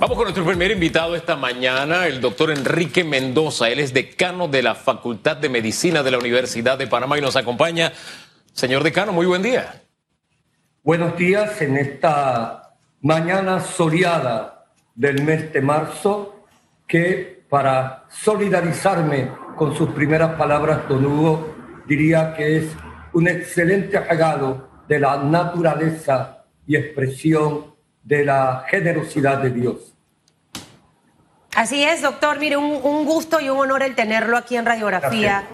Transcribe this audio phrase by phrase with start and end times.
[0.00, 3.68] Vamos con nuestro primer invitado esta mañana, el doctor Enrique Mendoza.
[3.68, 7.36] Él es decano de la Facultad de Medicina de la Universidad de Panamá y nos
[7.36, 7.92] acompaña.
[8.54, 9.82] Señor decano, muy buen día.
[10.82, 16.46] Buenos días en esta mañana soleada del mes de marzo,
[16.88, 21.54] que para solidarizarme con sus primeras palabras, don Hugo,
[21.86, 22.64] diría que es
[23.12, 29.89] un excelente regalo de la naturaleza y expresión de la generosidad de Dios.
[31.54, 32.38] Así es, doctor.
[32.38, 35.44] Mire, un, gusto y un honor el tenerlo aquí en Radiografía,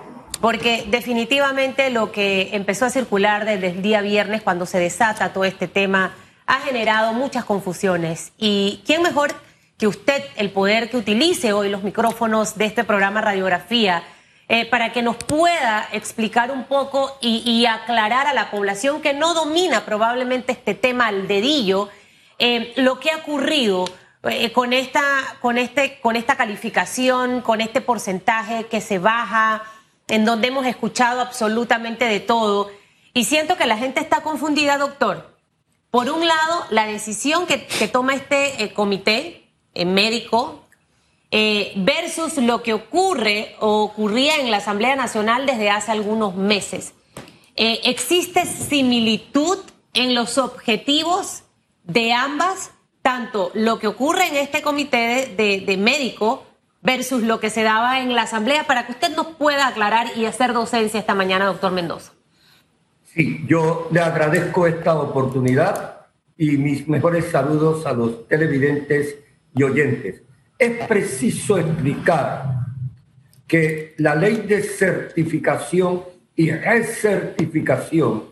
[0.41, 5.45] porque definitivamente lo que empezó a circular desde el día viernes, cuando se desata todo
[5.45, 6.15] este tema,
[6.47, 8.33] ha generado muchas confusiones.
[8.37, 9.35] ¿Y quién mejor
[9.79, 14.03] que usted, el poder que utilice hoy los micrófonos de este programa Radiografía,
[14.49, 19.35] eh, para que nos pueda explicar un poco y, aclarar a la población que no
[19.35, 21.89] domina probablemente este tema al dedillo,
[22.39, 23.87] eh, lo que ha ocurrido
[24.29, 25.03] eh, con, esta,
[25.41, 29.63] con, este, con esta calificación, con este porcentaje que se baja,
[30.09, 32.71] en donde hemos escuchado absolutamente de todo.
[33.15, 35.37] Y siento que la gente está confundida, doctor.
[35.91, 40.67] Por un lado, la decisión que, toma este comité médico
[41.31, 46.95] eh, versus lo que ocurre o ocurría en la Asamblea Nacional desde hace algunos meses.
[47.57, 49.59] Eh, ¿Existe similitud
[49.93, 51.43] en los objetivos
[51.83, 52.71] de ambas,
[53.07, 56.45] tanto lo que ocurre en este comité de, de médico
[56.83, 60.25] versus lo que se daba en la Asamblea, para que usted nos pueda aclarar y
[60.25, 62.15] hacer docencia esta mañana, doctor Mendoza?
[63.05, 69.15] Sí, yo le agradezco esta oportunidad y mis mejores saludos a los televidentes
[69.55, 70.23] y oyentes
[70.59, 72.67] es preciso explicar
[73.47, 76.03] que la ley de certificación
[76.35, 78.25] y recertificación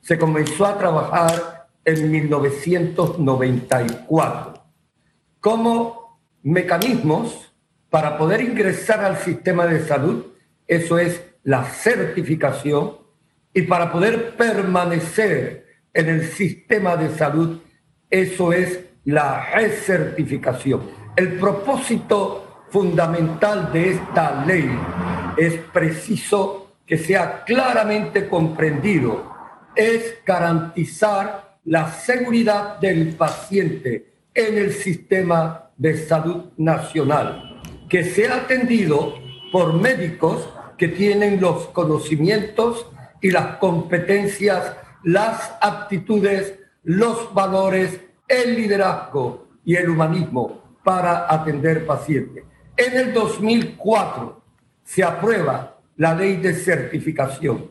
[0.00, 4.60] se comenzó a trabajar en 1994
[5.40, 7.52] como mecanismos
[7.88, 10.26] para poder ingresar al sistema de salud,
[10.66, 12.98] eso es la certificación,
[13.52, 17.60] y para poder permanecer en el sistema de salud,
[18.08, 20.82] eso es la recertificación.
[21.16, 24.70] El propósito fundamental de esta ley
[25.36, 29.34] es preciso que sea claramente comprendido,
[29.74, 39.14] es garantizar la seguridad del paciente en el sistema de salud nacional, que sea atendido
[39.52, 40.48] por médicos
[40.78, 42.86] que tienen los conocimientos
[43.20, 52.44] y las competencias, las aptitudes, los valores, el liderazgo y el humanismo para atender pacientes.
[52.76, 54.42] En el 2004
[54.84, 57.70] se aprueba la ley de certificación.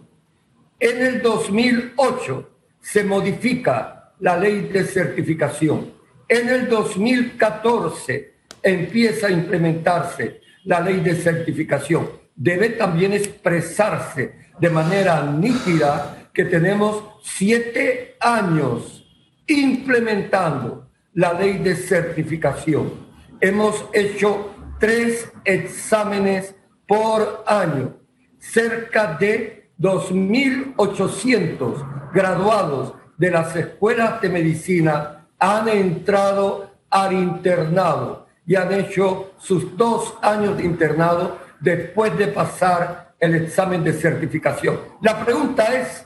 [0.79, 2.49] En el 2008
[2.81, 5.93] se modifica la ley de certificación.
[6.27, 12.09] En el 2014 empieza a implementarse la ley de certificación.
[12.35, 19.05] Debe también expresarse de manera nítida que tenemos siete años
[19.47, 23.07] implementando la ley de certificación.
[23.41, 26.55] Hemos hecho tres exámenes
[26.87, 27.97] por año.
[28.37, 38.73] Cerca de 2.800 graduados de las escuelas de medicina han entrado al internado y han
[38.73, 44.79] hecho sus dos años de internado después de pasar el examen de certificación.
[45.01, 46.05] La pregunta es,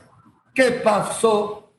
[0.52, 1.70] ¿qué pasó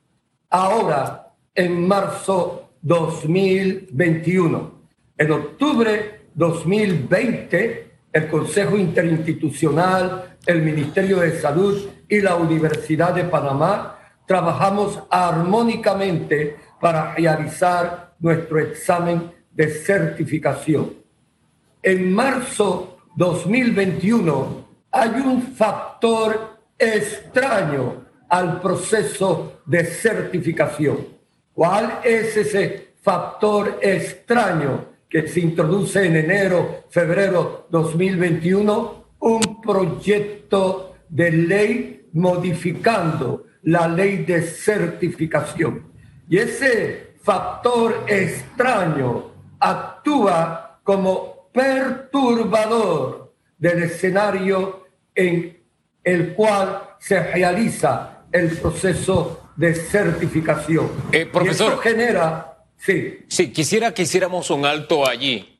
[0.50, 4.72] ahora en marzo 2021.
[5.18, 13.98] En octubre 2020, el Consejo Interinstitucional, el Ministerio de Salud y la Universidad de Panamá
[14.26, 20.94] trabajamos armónicamente para realizar nuestro examen de certificación.
[21.82, 31.16] En marzo 2021 hay un factor extraño al proceso de certificación
[31.56, 39.05] ¿Cuál es ese factor extraño que se introduce en enero, febrero 2021?
[39.26, 45.92] Un proyecto de ley modificando la ley de certificación.
[46.28, 55.60] Y ese factor extraño actúa como perturbador del escenario en
[56.04, 60.88] el cual se realiza el proceso de certificación.
[61.10, 61.80] Eh, profesor.
[61.80, 62.58] Y genera.
[62.76, 63.18] Sí.
[63.26, 65.55] Sí, quisiera que hiciéramos un alto allí,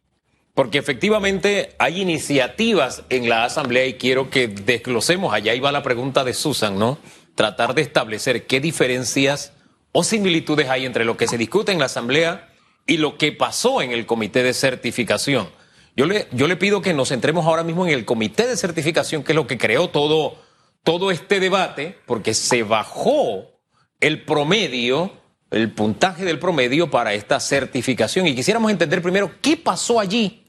[0.57, 5.35] porque efectivamente hay iniciativas en la Asamblea y quiero que desglosemos.
[5.35, 6.97] Allá iba la pregunta de Susan, ¿no?
[7.35, 9.53] Tratar de establecer qué diferencias
[9.93, 12.49] o similitudes hay entre lo que se discute en la Asamblea
[12.87, 15.47] y lo que pasó en el comité de certificación.
[15.95, 19.37] Yo le, pido que nos centremos ahora mismo en el comité de certificación, que es
[19.37, 20.39] lo que creó todo,
[20.83, 23.61] todo este debate, porque se bajó
[24.01, 25.13] el promedio,
[25.51, 28.27] el puntaje del promedio para esta certificación.
[28.27, 30.46] Y quisiéramos entender primero qué pasó allí,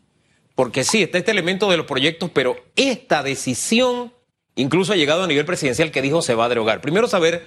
[0.57, 4.11] porque sí, está este elemento de los proyectos, pero esta decisión
[4.55, 6.81] incluso ha llegado a nivel presidencial que dijo se va a derogar.
[6.81, 7.45] Primero saber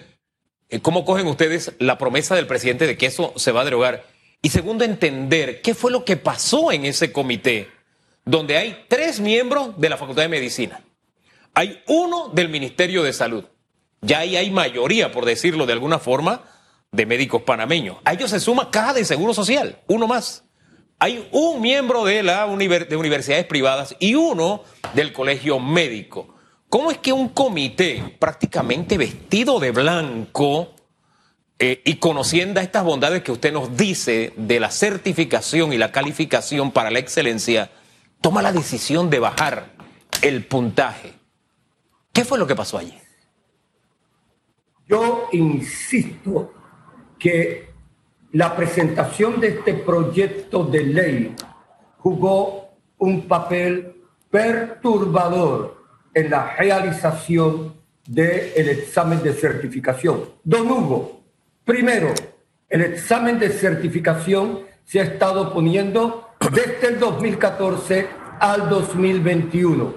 [0.69, 4.07] eh, cómo cogen ustedes la promesa del presidente de que eso se va a derogar.
[4.43, 7.69] Y segundo, entender qué fue lo que pasó en ese comité,
[8.25, 10.81] donde hay tres miembros de la Facultad de Medicina.
[11.53, 13.45] Hay uno del Ministerio de Salud.
[14.03, 16.45] Ya ahí hay mayoría, por decirlo de alguna forma,
[16.93, 17.97] de médicos panameños.
[18.05, 20.45] A ellos se suma Caja de Seguro Social, uno más.
[21.03, 26.35] Hay un miembro de, la de universidades privadas y uno del colegio médico.
[26.69, 30.75] ¿Cómo es que un comité prácticamente vestido de blanco
[31.59, 36.71] eh, y conociendo estas bondades que usted nos dice de la certificación y la calificación
[36.71, 37.71] para la excelencia,
[38.21, 39.73] toma la decisión de bajar
[40.21, 41.15] el puntaje?
[42.13, 42.99] ¿Qué fue lo que pasó allí?
[44.87, 46.53] Yo insisto
[47.19, 47.70] que
[48.33, 51.35] la presentación de este proyecto de ley
[51.99, 55.85] jugó un papel perturbador
[56.15, 57.75] en la realización
[58.07, 60.25] del examen de certificación.
[60.45, 61.23] Don Hugo,
[61.65, 62.13] primero,
[62.69, 68.07] el examen de certificación se ha estado poniendo desde el 2014
[68.39, 69.95] al 2021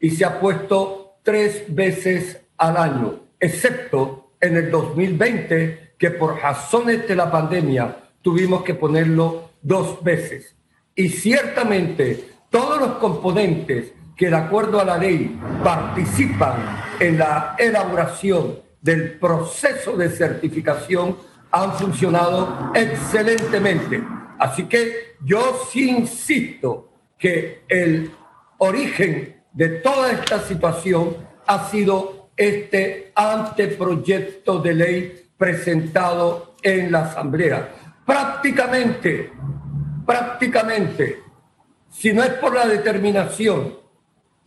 [0.00, 7.06] y se ha puesto tres veces al año, excepto en el 2020 que por razones
[7.08, 10.56] de la pandemia tuvimos que ponerlo dos veces.
[10.94, 16.54] Y ciertamente todos los componentes que de acuerdo a la ley participan
[16.98, 21.16] en la elaboración del proceso de certificación
[21.50, 24.02] han funcionado excelentemente.
[24.38, 28.10] Así que yo sí insisto que el
[28.58, 31.16] origen de toda esta situación
[31.46, 37.68] ha sido este anteproyecto de ley presentado en la Asamblea.
[38.04, 39.32] Prácticamente,
[40.06, 41.22] prácticamente,
[41.90, 43.74] si no es por la determinación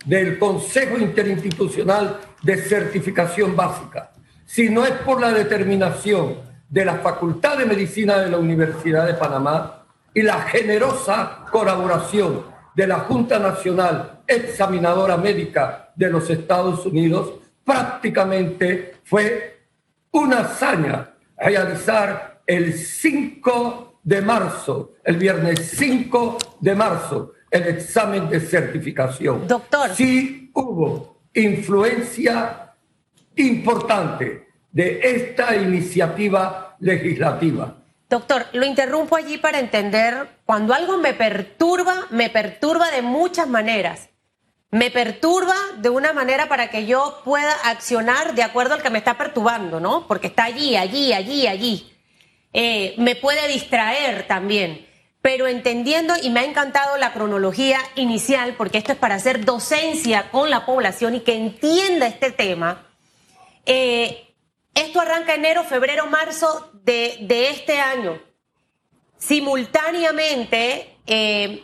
[0.06, 4.12] del Consejo Interinstitucional de Certificación Básica,
[4.46, 6.38] si no es por la determinación
[6.70, 12.46] de la Facultad de Medicina de la Universidad de Panamá y la generosa colaboración
[12.76, 17.34] de la Junta Nacional Examinadora Médica de los Estados Unidos,
[17.66, 19.59] prácticamente fue
[20.12, 28.40] una hazaña realizar el 5 de marzo, el viernes 5 de marzo, el examen de
[28.40, 29.48] certificación.
[29.48, 29.92] Doctor.
[29.96, 32.74] Sí hubo influencia
[33.36, 37.76] importante de esta iniciativa legislativa.
[38.10, 44.09] Doctor, lo interrumpo allí para entender, cuando algo me perturba, me perturba de muchas maneras.
[44.72, 49.00] Me perturba de una manera para que yo pueda accionar de acuerdo al que me
[49.00, 50.08] está perturbando, ¿no?
[50.08, 51.98] Porque está allí, allí, allí, allí.
[52.54, 54.90] Eh, me puede distraer también
[55.22, 60.32] pero entendiendo, y me ha encantado la cronología inicial, porque esto es para hacer docencia
[60.32, 62.88] con la población y que entienda este tema.
[63.66, 64.34] Eh,
[64.74, 68.22] esto arranca enero, febrero, marzo de, este año.
[69.18, 71.64] Simultáneamente, eh,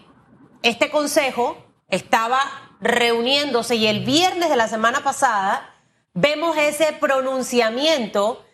[0.62, 5.74] este consejo estaba reuniéndose y el viernes de la semana pasada
[6.14, 8.46] vemos ese pronunciamiento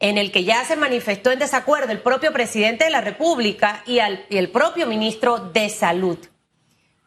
[0.00, 3.98] en el que ya se manifestó en desacuerdo el propio presidente de la República y,
[3.98, 6.18] el propio ministro de Salud.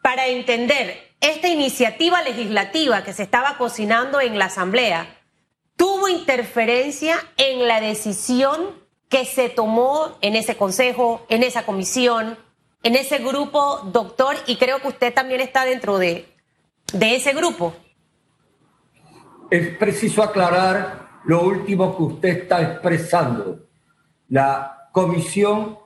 [0.02, 5.18] Para entender esta iniciativa legislativa que se estaba cocinando en la Asamblea,
[5.76, 12.38] tuvo interferencia en la decisión que se tomó en ese consejo, en esa comisión,
[12.82, 16.29] en ese grupo, doctor, y creo que usted también está dentro de,
[16.92, 17.74] de ese grupo.
[19.50, 23.66] Es preciso aclarar lo último que usted está expresando.
[24.28, 25.76] La Comisión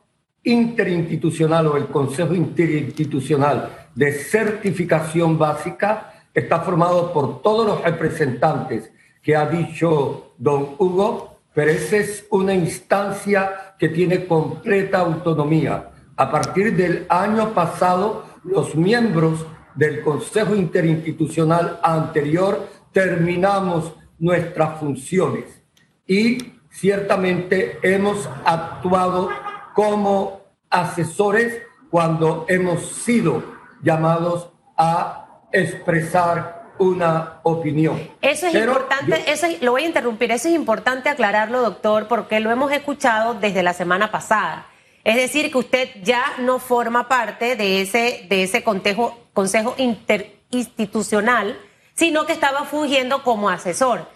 [0.42, 8.90] Interinstitucional o el Consejo Interinstitucional de Certificación Básica está formado por todos los representantes
[9.22, 15.90] que ha dicho don Hugo, pero esa es una instancia que tiene completa autonomía.
[16.16, 25.62] A partir del año pasado, los miembros del Consejo Interinstitucional anterior terminamos nuestras funciones
[26.06, 26.38] y
[26.70, 29.30] ciertamente hemos actuado
[29.74, 33.42] como asesores cuando hemos sido
[33.82, 38.10] llamados a expresar una opinión.
[38.20, 42.50] Eso es importante, eso lo voy a interrumpir, eso es importante aclararlo, doctor, porque lo
[42.50, 44.66] hemos escuchado desde la semana pasada.
[45.04, 51.58] Es decir, que usted ya no forma parte de ese, de ese consejo, consejo interinstitucional,
[51.94, 54.08] sino que estaba fungiendo como asesor.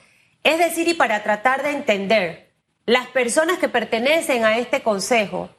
[0.43, 2.55] Es decir, y para tratar de entender,
[2.87, 5.51] las personas que pertenecen a este consejo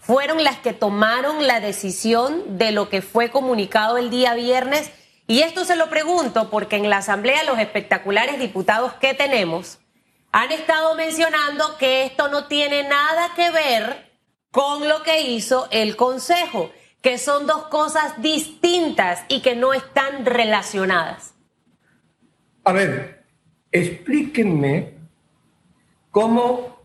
[0.00, 4.90] fueron las que tomaron la decisión de lo que fue comunicado el día viernes.
[5.26, 9.78] Y esto se lo pregunto porque en la Asamblea los espectaculares diputados que tenemos
[10.32, 14.12] han estado mencionando que esto no tiene nada que ver
[14.50, 20.26] con lo que hizo el Consejo, que son dos cosas distintas y que no están
[20.26, 21.34] relacionadas.
[22.64, 23.24] A ver,
[23.70, 24.98] explíquenme
[26.10, 26.80] cómo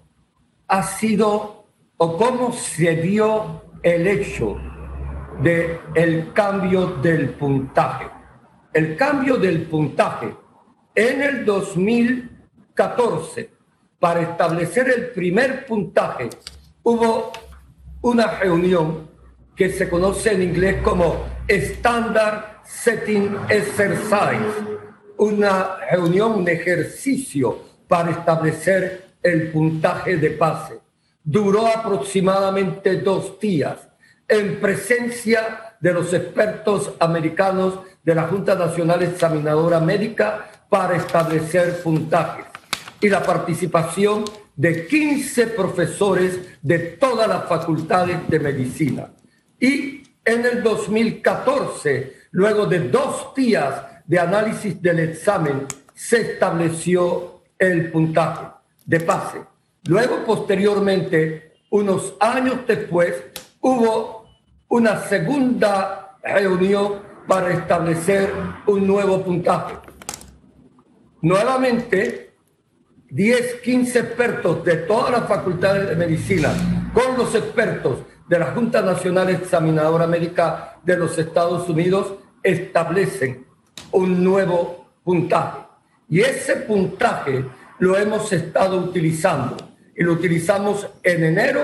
[0.67, 1.65] ha sido
[1.97, 4.55] o cómo se dio el hecho
[5.41, 8.07] de el cambio del puntaje.
[8.71, 10.35] El cambio del puntaje
[10.95, 13.49] en el 2014
[13.99, 16.29] para establecer el primer puntaje
[16.83, 17.31] hubo
[18.01, 19.12] una reunión
[19.55, 24.79] que se conoce en inglés como Standard Setting Exercise,
[25.17, 30.79] una reunión, un ejercicio para establecer el puntaje de pase.
[31.23, 33.87] Duró aproximadamente dos días
[34.27, 42.45] en presencia de los expertos americanos de la Junta Nacional Examinadora Médica para establecer puntajes
[42.99, 44.23] y la participación
[44.55, 49.09] de 15 profesores de todas las facultades de medicina.
[49.63, 57.89] Y en el 2014, luego de dos días de análisis del examen, se estableció el
[57.89, 58.47] puntaje
[58.85, 59.37] de pase.
[59.87, 63.23] Luego, posteriormente, unos años después,
[63.61, 64.27] hubo
[64.67, 68.33] una segunda reunión para establecer
[68.67, 69.75] un nuevo puntaje.
[71.21, 72.33] Nuevamente,
[73.11, 76.51] 10, 15 expertos de todas las facultades de medicina
[76.93, 83.45] con los expertos de la Junta Nacional Examinadora Médica de los Estados Unidos establecen
[83.91, 85.59] un nuevo puntaje.
[86.09, 87.45] Y ese puntaje
[87.79, 89.57] lo hemos estado utilizando
[89.95, 91.61] y lo utilizamos en enero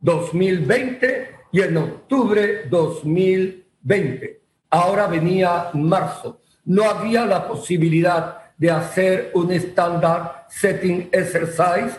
[0.00, 4.40] 2020 y en octubre 2020.
[4.70, 6.40] Ahora venía marzo.
[6.64, 11.98] No había la posibilidad de hacer un estándar setting exercise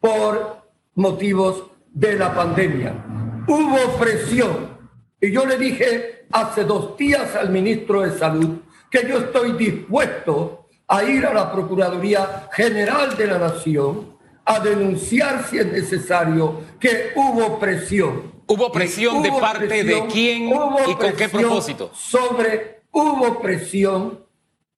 [0.00, 0.62] por
[0.94, 3.25] motivos de la pandemia.
[3.48, 4.76] Hubo presión
[5.20, 8.58] y yo le dije hace dos días al ministro de Salud
[8.90, 15.44] que yo estoy dispuesto a ir a la Procuraduría General de la Nación a denunciar
[15.48, 18.32] si es necesario que hubo presión.
[18.48, 21.90] ¿Hubo presión de parte de quién y con qué propósito?
[21.94, 24.24] Sobre, hubo presión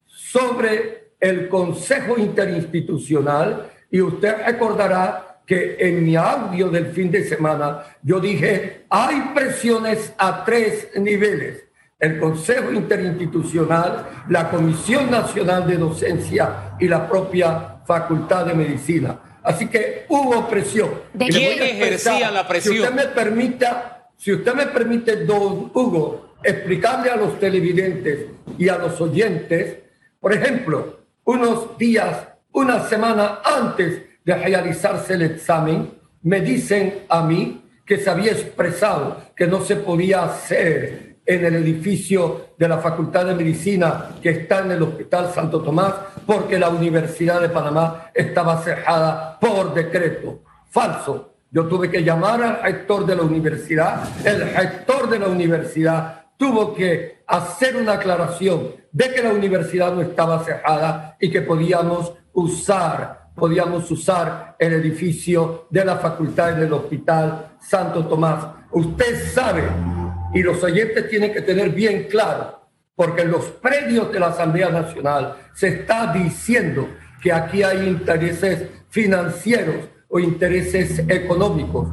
[0.07, 7.83] sobre el Consejo Interinstitucional y usted recordará que en mi audio del fin de semana
[8.03, 11.65] yo dije, hay presiones a tres niveles.
[11.99, 19.19] El Consejo Interinstitucional, la Comisión Nacional de Docencia y la propia Facultad de Medicina.
[19.43, 20.91] Así que hubo presión.
[21.15, 22.75] ¿De quién ejercía la presión?
[22.75, 28.27] Si usted me permita, si usted me permite, don Hugo, explicarle a los televidentes
[28.59, 29.79] y a los oyentes,
[30.21, 37.65] por ejemplo, unos días, una semana antes de realizarse el examen, me dicen a mí
[37.87, 43.25] que se había expresado que no se podía hacer en el edificio de la Facultad
[43.25, 45.95] de Medicina que está en el Hospital Santo Tomás
[46.27, 50.43] porque la Universidad de Panamá estaba cerrada por decreto.
[50.69, 51.37] Falso.
[51.51, 54.03] Yo tuve que llamar al rector de la universidad.
[54.27, 60.03] El rector de la universidad tuvo que hacer una aclaración de que la universidad no
[60.03, 67.57] estaba cerrada y que podíamos usar, podíamos usar el edificio de la facultad del Hospital
[67.61, 68.47] Santo Tomás.
[68.73, 69.63] Usted sabe,
[70.35, 72.61] y los oyentes tienen que tener bien claro,
[72.95, 76.89] porque en los predios de la Asamblea Nacional se está diciendo
[77.23, 81.89] que aquí hay intereses financieros o intereses económicos.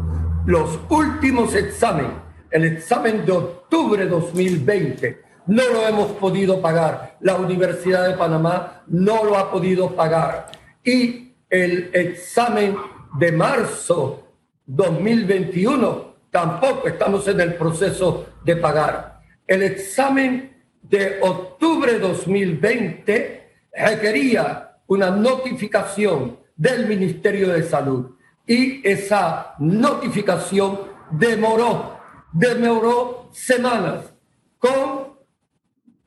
[0.46, 2.12] Los últimos exámenes,
[2.52, 7.18] el examen de octubre 2020, no lo hemos podido pagar.
[7.22, 10.52] La Universidad de Panamá no lo ha podido pagar.
[10.84, 12.76] Y el examen
[13.18, 14.24] de marzo
[14.66, 19.22] 2021 tampoco estamos en el proceso de pagar.
[19.48, 28.12] El examen de octubre 2020 requería una notificación del Ministerio de Salud
[28.46, 30.80] y esa notificación
[31.12, 32.00] demoró,
[32.32, 34.14] demoró semanas
[34.60, 35.16] con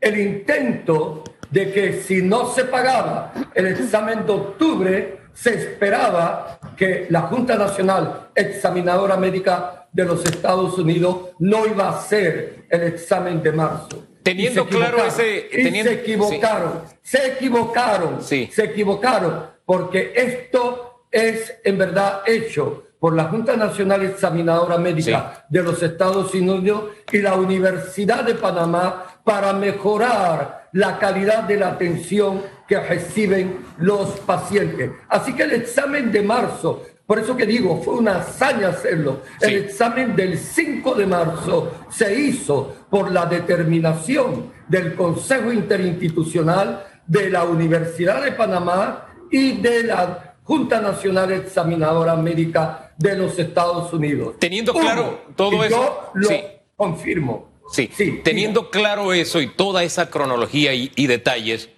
[0.00, 7.06] el intento de que si no se pagaba el examen de octubre, se esperaba que
[7.10, 13.40] la Junta Nacional Examinadora Médica de los Estados Unidos no iba a hacer el examen
[13.40, 14.04] de marzo.
[14.24, 15.48] Teniendo claro ese...
[15.48, 18.50] se equivocaron, se equivocaron, sí.
[18.52, 25.62] se equivocaron, porque esto es en verdad hecho por la Junta Nacional Examinadora Médica de
[25.62, 32.42] los Estados Unidos y la Universidad de Panamá para mejorar la calidad de la atención
[32.66, 34.90] que reciben los pacientes.
[35.08, 39.22] Así que el examen de marzo, por eso que digo, fue una hazaña hacerlo.
[39.40, 47.30] El examen del 5 de marzo se hizo por la determinación del Consejo Interinstitucional de
[47.30, 54.36] la Universidad de Panamá y de la Junta Nacional Examinadora Médica de los Estados Unidos.
[54.38, 56.10] Teniendo claro todo eso.
[56.14, 56.38] Yo lo
[56.76, 57.47] confirmo.
[57.70, 61.68] Sí, sí, teniendo claro eso y toda esa cronología y, detalles,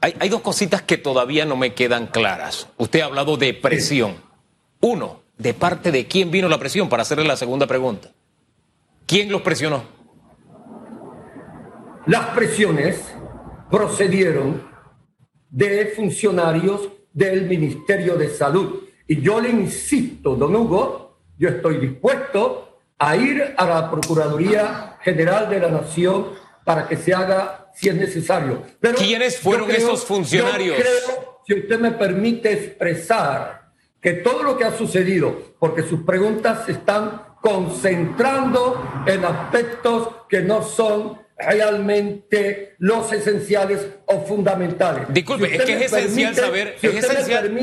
[0.00, 2.68] hay, hay, dos cositas que todavía no me quedan claras.
[2.78, 4.16] Usted ha hablado de presión.
[4.80, 6.88] Uno, ¿de parte de quién vino la presión?
[6.88, 8.10] Para hacerle la segunda pregunta.
[9.06, 9.84] ¿Quién los presionó?
[12.06, 13.00] Las presiones
[13.70, 14.62] procedieron
[15.50, 18.84] de funcionarios del Ministerio de Salud.
[19.06, 22.69] Y yo le insisto, don Hugo, yo estoy dispuesto
[23.00, 26.28] a ir a la Procuraduría General de la Nación
[26.64, 28.62] para que se haga si es necesario.
[28.78, 30.76] Pero ¿Quiénes fueron esos funcionarios?
[30.76, 33.60] Yo creo, si usted me permite expresar,
[34.00, 40.42] que todo lo que ha sucedido, porque sus preguntas se están concentrando en aspectos que
[40.42, 45.04] no son realmente los esenciales o fundamentales.
[45.08, 47.56] Disculpe, es que es esencial saber, es esencial,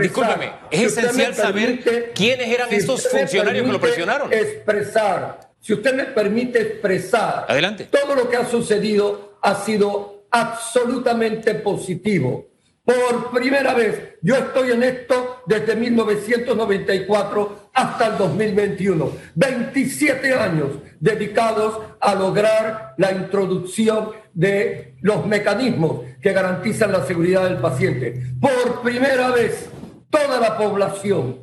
[0.00, 4.32] discúlpeme, es esencial saber quiénes eran esos funcionarios que lo presionaron.
[4.32, 7.88] Expresar, si usted me permite expresar, adelante.
[7.90, 12.51] Todo lo que ha sucedido ha sido absolutamente positivo.
[12.84, 19.12] Por primera vez, yo estoy en esto desde 1994 hasta el 2021.
[19.36, 27.58] 27 años dedicados a lograr la introducción de los mecanismos que garantizan la seguridad del
[27.58, 28.20] paciente.
[28.40, 29.68] Por primera vez,
[30.10, 31.38] toda la población,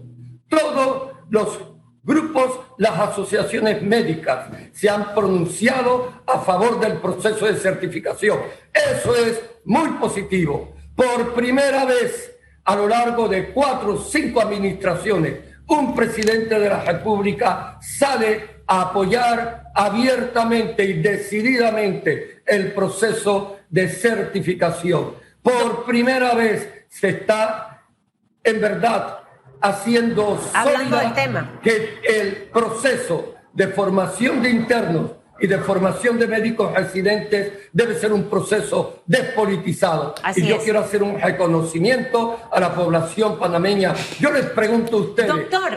[0.49, 1.57] todos los
[2.03, 8.39] grupos, las asociaciones médicas se han pronunciado a favor del proceso de certificación.
[8.73, 12.35] Eso es muy positivo por primera vez
[12.65, 15.33] a lo largo de cuatro o cinco administraciones,
[15.67, 25.13] un presidente de la República sale a apoyar abiertamente y decididamente el proceso de certificación.
[25.41, 27.81] Por primera vez se está,
[28.43, 29.19] en verdad,
[29.61, 31.59] haciendo Hablando del tema.
[31.63, 38.13] que el proceso de formación de internos y de formación de médicos residentes debe ser
[38.13, 40.15] un proceso despolitizado.
[40.35, 43.93] y yo quiero hacer un reconocimiento a la población panameña.
[44.19, 45.31] Yo les pregunto a ustedes,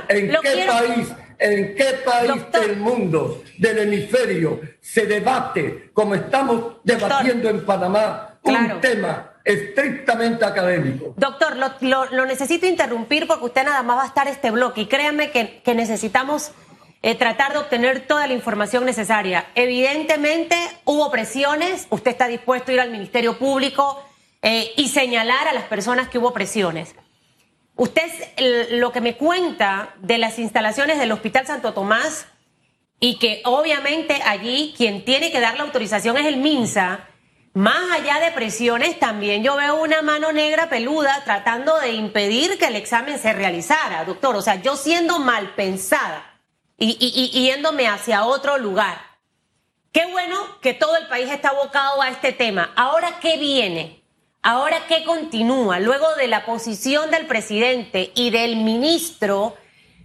[0.09, 7.49] ¿en qué país, en qué país del mundo, del hemisferio, se debate como estamos debatiendo
[7.49, 11.15] en Panamá un tema estrictamente académico.
[11.17, 15.31] Doctor, lo, necesito interrumpir porque usted nada más va a estar este bloque y créanme
[15.31, 16.53] que, que necesitamos
[17.03, 19.47] eh, tratar de obtener toda la información necesaria.
[19.57, 24.05] Evidentemente hubo presiones, usted está dispuesto a ir al Ministerio Público
[24.41, 26.95] eh, y señalar a las personas que hubo presiones.
[27.75, 28.09] Usted
[28.73, 32.27] lo que me cuenta de las instalaciones del Hospital Santo Tomás
[33.01, 37.09] y que obviamente allí quien tiene que dar la autorización es el MINSA,
[37.55, 42.67] más allá de presiones, también yo veo una mano negra peluda tratando de impedir que
[42.67, 44.37] el examen se realizara, doctor.
[44.37, 46.32] O sea, yo siendo mal pensada
[46.79, 49.01] y, yéndome hacia otro lugar.
[49.93, 52.73] Qué bueno que todo el país está abocado a este tema.
[52.77, 54.03] Ahora, ¿qué viene?
[54.43, 55.79] Ahora, ¿qué continúa?
[55.79, 59.57] Luego de la posición del presidente y del ministro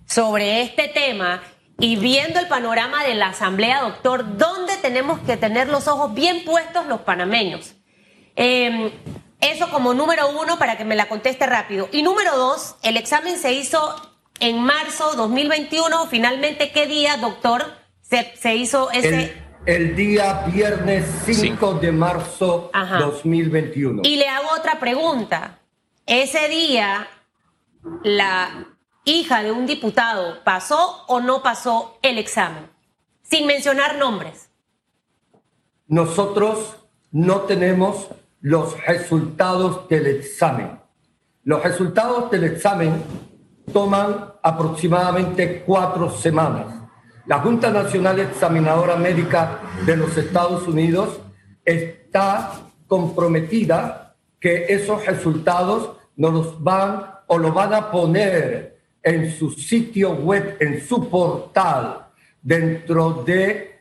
[0.06, 1.42] sobre este tema
[1.80, 6.44] y viendo el panorama de la Asamblea, doctor, ¿dónde tenemos que tener los ojos bien
[6.44, 7.76] puestos los panameños?
[8.36, 8.92] Em,
[9.40, 11.88] eso como número uno para que me la conteste rápido.
[11.92, 16.08] Y número dos, el examen se hizo en marzo 2021.
[16.08, 17.66] Finalmente, ¿qué día, doctor,
[18.02, 19.36] se, hizo ese...
[19.66, 24.02] El, día viernes 5 de marzo 2021.
[24.06, 25.60] Y le hago otra pregunta.
[26.06, 27.08] Ese día,
[28.04, 28.66] la
[29.04, 32.70] hija de un diputado pasó o no pasó el examen,
[33.24, 34.50] sin mencionar nombres.
[35.88, 36.78] Nosotros
[37.12, 38.08] no tenemos
[38.42, 40.80] los resultados del examen.
[41.44, 43.04] Los resultados del examen
[43.72, 46.68] toman aproximadamente cuatro semanas.
[47.26, 51.20] La Junta Nacional Examinadora Médica de los Estados Unidos
[51.66, 52.54] está
[52.88, 60.14] comprometida que esos resultados nos los van o lo van a poner en su sitio
[60.14, 62.08] web, en su portal,
[62.42, 63.80] dentro de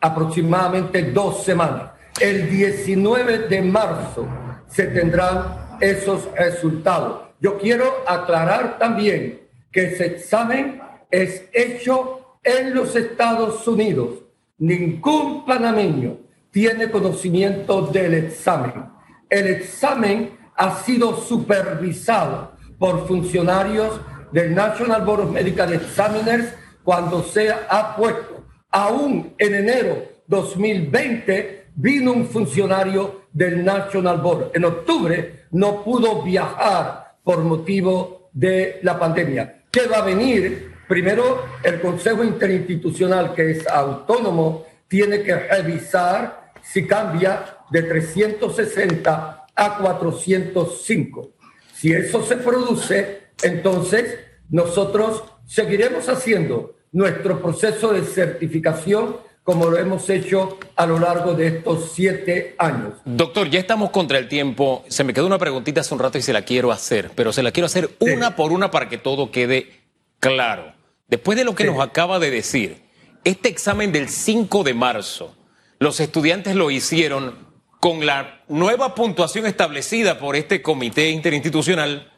[0.00, 1.92] aproximadamente dos semanas.
[2.20, 4.26] El 19 de marzo
[4.66, 7.31] se tendrán esos resultados.
[7.42, 9.40] Yo quiero aclarar también
[9.72, 14.20] que ese examen es hecho en los Estados Unidos.
[14.58, 16.18] Ningún panameño
[16.52, 18.84] tiene conocimiento del examen.
[19.28, 24.00] El examen ha sido supervisado por funcionarios
[24.30, 28.44] del National Board of Medical Examiners cuando se ha puesto.
[28.70, 34.52] Aún en enero 2020 vino un funcionario del National Board.
[34.54, 39.64] En octubre no pudo viajar por motivo de la pandemia.
[39.70, 40.72] ¿Qué va a venir?
[40.88, 49.78] Primero, el Consejo Interinstitucional, que es autónomo, tiene que revisar si cambia de 360 a
[49.78, 51.32] 405.
[51.74, 54.18] Si eso se produce, entonces
[54.50, 61.48] nosotros seguiremos haciendo nuestro proceso de certificación como lo hemos hecho a lo largo de
[61.48, 62.94] estos siete años.
[63.04, 64.84] Doctor, ya estamos contra el tiempo.
[64.88, 67.42] Se me quedó una preguntita hace un rato y se la quiero hacer, pero se
[67.42, 69.80] la quiero hacer una por una para que todo quede
[70.20, 70.72] claro.
[71.08, 72.82] Después de lo que nos acaba de decir,
[73.24, 75.34] este examen del 5 de marzo,
[75.78, 82.12] los estudiantes lo hicieron con la nueva puntuación establecida por este comité interinstitucional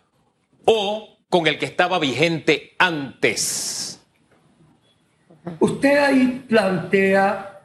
[0.67, 3.94] o con el que estaba vigente antes.
[5.61, 7.61] Usted ahí plantea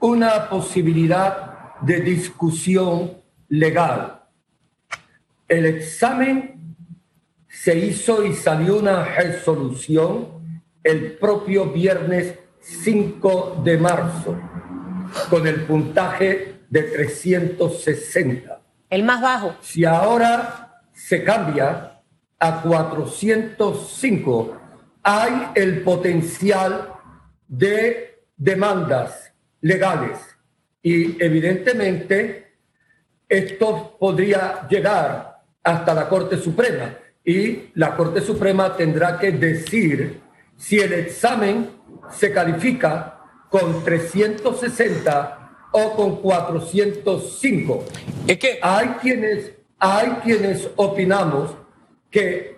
[0.00, 4.22] una posibilidad de discusión legal.
[5.46, 6.76] El examen
[7.48, 10.28] se hizo y salió una resolución
[10.82, 14.40] el propio viernes 5 de marzo
[15.28, 18.60] con el puntaje de 360.
[18.88, 19.54] El más bajo.
[19.60, 22.00] Si ahora se cambia
[22.38, 24.56] a 405,
[25.02, 26.91] hay el potencial
[27.52, 30.18] de demandas legales
[30.82, 32.54] y evidentemente
[33.28, 40.22] esto podría llegar hasta la Corte Suprema y la Corte Suprema tendrá que decir
[40.56, 41.72] si el examen
[42.10, 47.84] se califica con 360 o con 405.
[48.28, 51.54] Es que hay quienes, hay quienes opinamos
[52.10, 52.56] que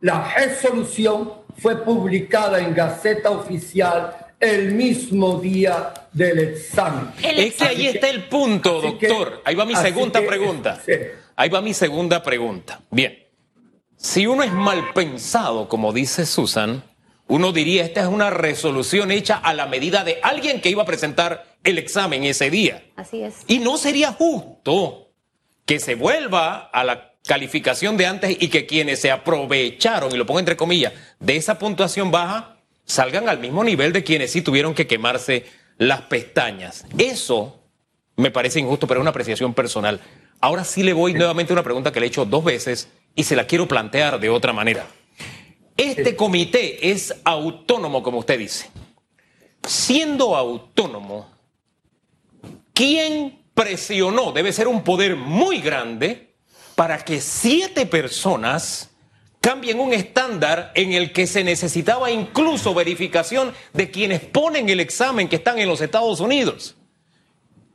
[0.00, 7.10] la resolución fue publicada en Gaceta Oficial el mismo día del examen.
[7.22, 9.40] es que ahí está el punto, doctor.
[9.44, 10.82] ahí va mi segunda pregunta.
[11.36, 12.80] Ahí va mi segunda pregunta.
[12.90, 13.18] Bien,
[13.96, 16.82] si uno es mal pensado, como dice Susan,
[17.28, 20.86] uno diría, esta es una resolución hecha a la medida de alguien que iba a
[20.86, 22.84] presentar el examen ese día.
[22.94, 23.36] Así es.
[23.48, 25.10] Y no sería justo
[25.64, 30.26] que se vuelva a la calificación de antes y que quienes se aprovecharon, y lo
[30.26, 34.74] pongo entre comillas, de esa puntuación baja, salgan al mismo nivel de quienes sí tuvieron
[34.74, 35.44] que quemarse
[35.76, 36.86] las pestañas.
[36.96, 37.60] Eso
[38.16, 40.00] me parece injusto, pero es una apreciación personal.
[40.40, 43.24] Ahora sí le voy nuevamente a una pregunta que le he hecho dos veces y
[43.24, 44.86] se la quiero plantear de otra manera.
[45.76, 48.70] Este comité es autónomo, como usted dice.
[49.66, 51.30] Siendo autónomo,
[52.72, 54.32] ¿quién presionó?
[54.32, 56.25] Debe ser un poder muy grande
[56.76, 58.90] para que siete personas
[59.40, 65.28] cambien un estándar en el que se necesitaba incluso verificación de quienes ponen el examen
[65.28, 66.76] que están en los Estados Unidos.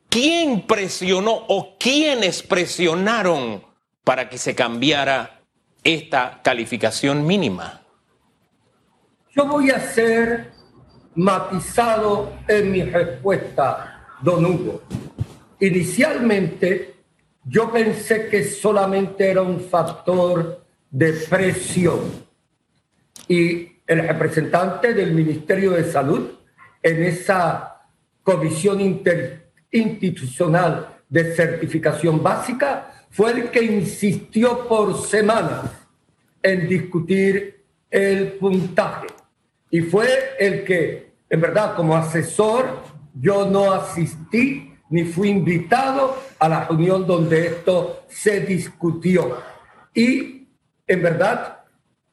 [0.09, 3.63] ¿Quién presionó o quiénes presionaron
[4.03, 5.41] para que se cambiara
[5.83, 7.81] esta calificación mínima?
[9.33, 10.51] Yo voy a ser
[11.15, 14.83] matizado en mi respuesta, don Hugo.
[15.59, 17.00] Inicialmente,
[17.43, 21.99] yo pensé que solamente era un factor de presión.
[23.27, 26.30] Y el representante del Ministerio de Salud
[26.84, 27.82] en esa
[28.23, 35.71] comisión interinstitucional de certificación básica fue el que insistió por semanas
[36.41, 39.08] en discutir el puntaje.
[39.69, 40.08] Y fue
[40.39, 47.08] el que, en verdad, como asesor, yo no asistí ni fui invitado a la reunión
[47.08, 49.41] donde esto se discutió.
[49.93, 50.47] Y
[50.86, 51.62] en verdad,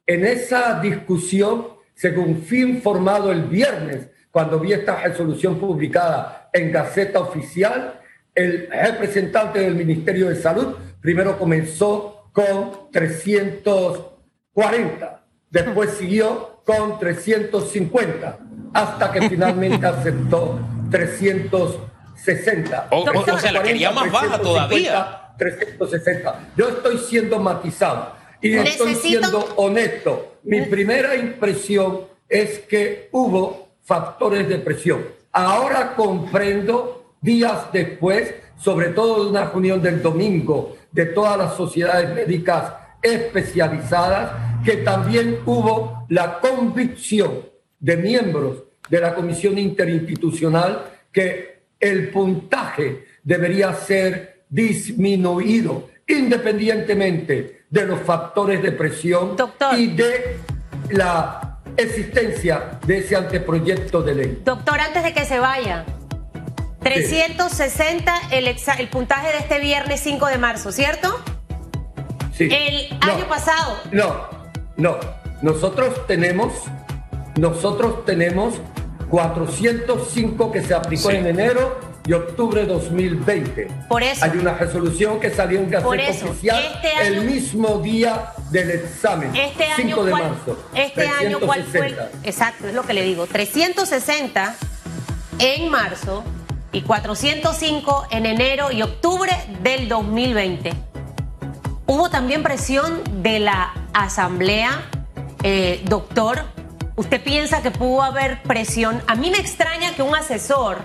[0.07, 7.21] en esa discusión, según fui informado el viernes, cuando vi esta resolución publicada en Gaceta
[7.21, 8.01] Oficial,
[8.35, 18.38] el representante del Ministerio de Salud primero comenzó con 340, después siguió con 350,
[18.73, 20.61] hasta que finalmente aceptó
[20.91, 21.98] 340.
[22.22, 22.88] 60.
[22.90, 25.35] O, sea, la quería más baja todavía.
[25.38, 26.50] 360.
[26.57, 28.16] Yo estoy siendo matizado.
[28.40, 30.38] Y estoy siendo honesto.
[30.44, 35.07] Mi primera impresión es que hubo factores de presión.
[35.33, 42.14] Ahora comprendo, días después, sobre todo de una reunión del domingo de todas las sociedades
[42.14, 44.33] médicas especializadas,
[44.64, 47.44] que también hubo la convicción
[47.78, 58.01] de miembros de la Comisión Interinstitucional que el puntaje debería ser disminuido independientemente de los
[58.01, 59.37] factores de presión
[59.77, 60.37] y de
[60.91, 64.43] la existencia de ese anteproyecto de ley.
[64.45, 65.85] Doctor, antes de que se vaya,
[66.81, 71.21] 360 el, el puntaje de este viernes 5 de marzo, ¿cierto?
[72.33, 72.49] Sí.
[72.51, 73.77] El año pasado.
[73.93, 74.29] No,
[74.77, 74.97] no.
[75.43, 76.53] Nosotros tenemos,
[77.37, 78.55] nosotros tenemos
[79.11, 83.68] 405 que se aplicó en enero y octubre de 2020.
[83.88, 84.25] Por eso.
[84.25, 89.35] Hay una resolución que salió en Gaceta Oficial este el mismo día del examen.
[89.37, 90.59] Este 5 de marzo.
[90.75, 91.94] Este año, ¿cuál fue?
[92.25, 93.27] Exacto, es lo que le digo.
[93.27, 94.57] 360
[95.38, 96.25] en marzo
[96.73, 100.73] y 405 en enero y octubre del 2020.
[101.87, 104.83] Hubo también presión de la Asamblea,
[105.42, 106.44] eh, doctor.
[106.99, 109.01] ¿Usted piensa que pudo haber presión?
[109.07, 110.79] A mí me extraña que un asesor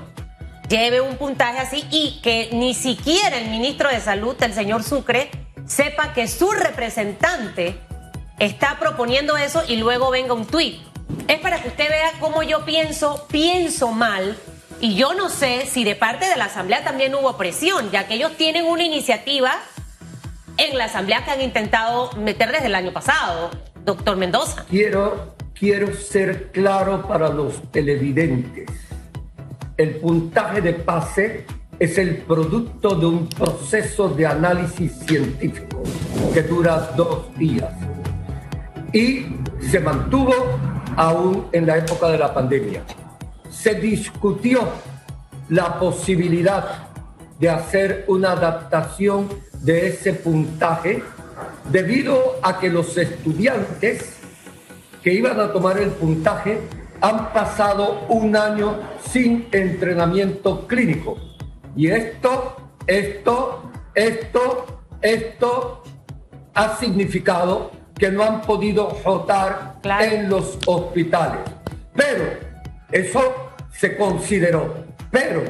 [0.69, 5.31] lleve un puntaje así y que ni siquiera el ministro de Salud, el señor Sucre,
[5.65, 7.79] sepa que su representante
[8.37, 10.83] está proponiendo eso y luego venga un tuit.
[11.27, 14.37] Es para que usted vea cómo yo pienso, pienso mal
[14.79, 18.13] y yo no sé si de parte de la Asamblea también hubo presión, ya que
[18.13, 19.55] ellos tienen una iniciativa
[20.57, 23.49] en la Asamblea que han intentado meter desde el año pasado,
[23.83, 24.63] doctor Mendoza.
[24.69, 28.67] Quiero, quiero ser claro para los televidentes.
[29.77, 31.45] El puntaje de pase
[31.79, 35.81] es el producto de un proceso de análisis científico
[36.33, 37.71] que dura dos días
[38.91, 40.33] y se mantuvo
[40.97, 42.83] aún en la época de la pandemia.
[43.49, 44.67] Se discutió
[45.47, 46.89] la posibilidad
[47.39, 49.29] de hacer una adaptación
[49.61, 51.01] de ese puntaje
[51.71, 54.22] debido a que los estudiantes
[55.03, 56.59] que iban a tomar el puntaje
[57.01, 61.17] han pasado un año sin entrenamiento clínico.
[61.75, 62.55] Y esto,
[62.87, 65.83] esto, esto, esto
[66.53, 71.41] ha significado que no han podido rotar en los hospitales.
[71.93, 72.23] Pero
[72.91, 73.21] eso
[73.71, 74.85] se consideró.
[75.11, 75.43] Pero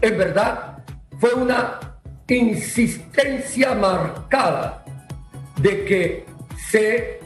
[0.00, 0.78] en verdad
[1.18, 1.78] fue una
[2.28, 4.84] insistencia marcada
[5.60, 6.26] de que
[6.70, 7.23] se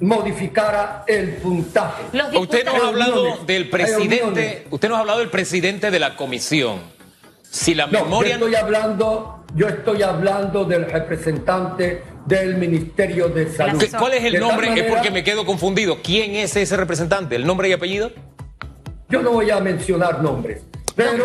[0.00, 2.04] modificara el puntaje.
[2.38, 6.80] Usted nos ha hablado del presidente, usted nos ha hablado del presidente de la comisión.
[7.42, 13.82] Si la memoria yo estoy hablando, yo estoy hablando del representante del Ministerio de Salud.
[13.98, 14.78] ¿Cuál es el nombre?
[14.78, 16.02] es porque me quedo confundido.
[16.02, 17.36] ¿Quién es ese representante?
[17.36, 18.12] ¿El nombre y apellido?
[19.08, 20.62] Yo no voy a mencionar nombres,
[20.94, 21.24] pero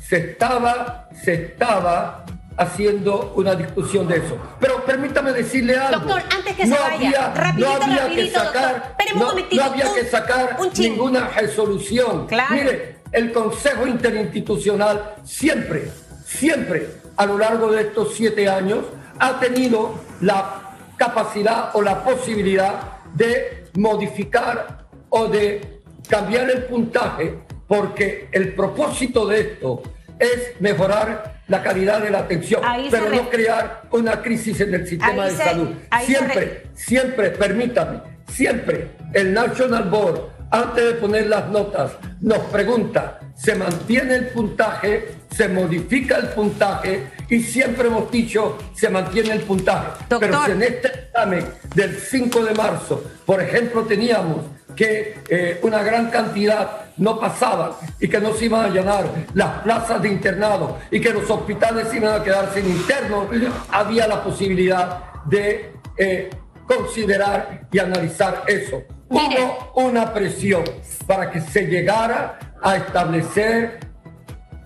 [0.00, 2.24] se estaba se estaba
[2.56, 4.36] haciendo una discusión de eso.
[4.60, 6.00] Pero permítame decirle algo.
[6.00, 9.28] Doctor, antes que se vaya, rapidito, no había rapidito, que sacar, no,
[9.64, 12.26] había que sacar ninguna resolución.
[12.50, 15.90] Mire, el Consejo Interinstitucional siempre,
[16.24, 18.84] siempre, a lo largo de estos siete años,
[19.18, 28.28] ha tenido la capacidad o la posibilidad de modificar o de cambiar el puntaje, porque
[28.32, 29.82] el propósito de esto
[30.22, 35.26] es mejorar la calidad de la atención, pero no crear una crisis en el sistema
[35.26, 35.68] de salud.
[36.04, 38.00] Siempre, siempre, permítame,
[38.32, 45.08] siempre el National Board, antes de poner las notas, nos pregunta, ¿se mantiene el puntaje?
[45.30, 47.08] ¿Se modifica el puntaje?
[47.28, 50.04] Y siempre hemos dicho, se mantiene el puntaje.
[50.20, 54.44] Pero si en este examen del 5 de marzo, por ejemplo, teníamos
[54.76, 59.60] que eh, una gran cantidad no pasaban y que no se iban a llenar las
[59.60, 63.26] plazas de internado y que los hospitales iban a quedar sin internos,
[63.70, 66.30] había la posibilidad de eh,
[66.66, 68.82] considerar y analizar eso.
[69.08, 70.64] Hubo una presión
[71.06, 73.92] para que se llegara a establecer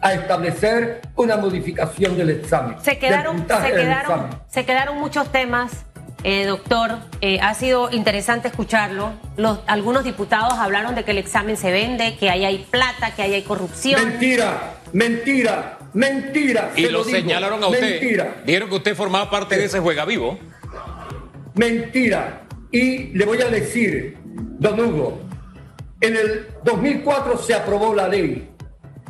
[0.03, 2.77] a establecer una modificación del examen.
[2.81, 5.87] Se quedaron, se quedaron, se quedaron muchos temas
[6.25, 9.13] eh, doctor, eh, ha sido interesante escucharlo.
[9.37, 13.23] Los, algunos diputados hablaron de que el examen se vende, que ahí hay plata, que
[13.23, 14.03] ahí hay corrupción.
[14.03, 16.73] Mentira, mentira, mentira.
[16.75, 18.01] Y lo, señalaron a usted.
[18.01, 18.43] Mentira.
[18.45, 20.39] Dijeron que usted formaba parte de ese juega vivo.
[21.55, 22.43] Mentira.
[22.73, 25.21] Y le voy a decir, don Hugo,
[26.01, 28.51] en el 2004 se aprobó la ley.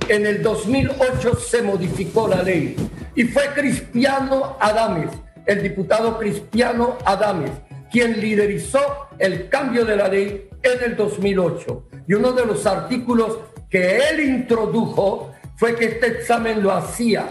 [0.09, 2.77] En el 2008 se modificó la ley.
[3.15, 5.11] Y fue Cristiano Adames
[5.47, 7.53] el diputado Cristiano Adames,
[7.91, 11.89] quien liderizó el cambio de la ley en el 2008.
[12.09, 13.39] Y uno de los artículos
[13.71, 17.29] que él introdujo fue que este examen lo hacía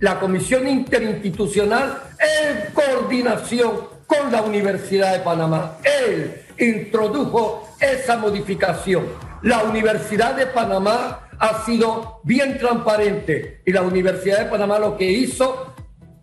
[0.00, 3.72] la Comisión Interinstitucional en coordinación
[4.06, 5.78] con la Universidad de Panamá.
[5.82, 9.06] Él introdujo esa modificación.
[9.42, 15.10] La Universidad de Panamá ha sido bien transparente y la Universidad de Panamá lo que
[15.10, 15.73] hizo,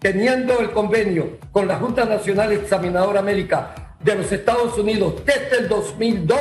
[0.02, 5.70] teniendo el convenio con la Junta Nacional Examinadora América de los Estados Unidos desde el
[5.70, 6.40] 2002,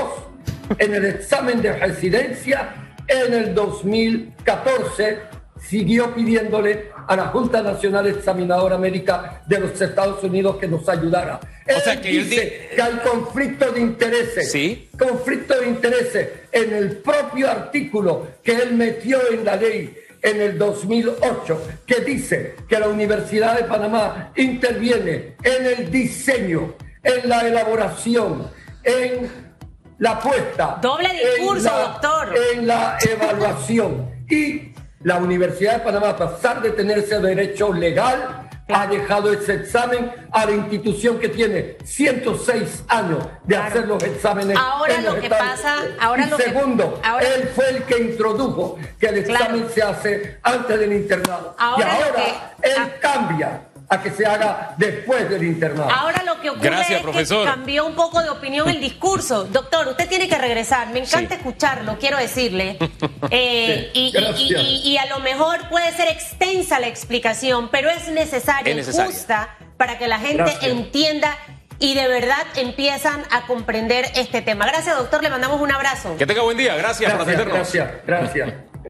[0.79, 5.19] en el examen de residencia, en el 2014
[5.61, 11.39] siguió pidiéndole a la Junta Nacional Examinadora América de los Estados Unidos que nos ayudara.
[11.77, 14.51] O sea, que dice que hay conflicto de intereses.
[14.51, 14.89] Sí.
[14.99, 20.59] Conflicto de intereses en el propio artículo que él metió en la ley en el
[20.59, 28.51] 2008, que dice que la Universidad de Panamá interviene en el diseño, en la elaboración,
[28.83, 29.31] en
[29.99, 30.79] la puesta.
[30.81, 32.35] Doble discurso, doctor.
[32.55, 34.11] En la evaluación.
[34.29, 39.55] Y la Universidad de Panamá, a pesar de tener ese derecho legal, ha dejado ese
[39.55, 44.57] examen a la institución que tiene 106 años de hacer los exámenes.
[44.59, 49.69] Ahora lo que pasa, ahora y segundo, él fue el que introdujo que el examen
[49.73, 51.57] se hace antes del internado.
[51.59, 55.91] y ahora él cambia a que se haga después del internado.
[55.91, 59.45] Ahora lo que ocurre es que cambió un poco de opinión el discurso.
[59.45, 60.91] Doctor, usted tiene que regresar.
[60.91, 62.79] Me encanta escucharlo, quiero decirle.
[63.33, 69.57] Eh, y, a lo mejor puede ser extensa la explicación, pero es necesaria, y justa
[69.77, 71.37] para que la gente entienda
[71.79, 74.67] y de verdad empiezan a comprender este tema.
[74.67, 75.23] Gracias, doctor.
[75.23, 76.17] Le mandamos un abrazo.
[76.17, 76.77] Que tenga buen día.
[76.77, 77.73] Gracias, gracias por atendernos.
[77.73, 78.70] Gracias, gracias.